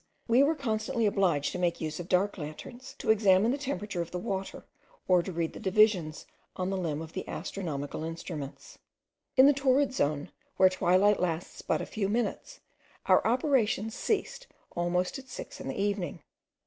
[0.27, 4.09] We were constantly obliged to make use of dark lanterns to examine the temperature of
[4.09, 4.65] the water,
[5.07, 8.79] or to read the divisions on the limb of the astronomical instruments.
[9.37, 12.61] In the torrid zone, where twilight lasts but a few minutes,
[13.05, 16.23] our operations ceased almost at six in the evening.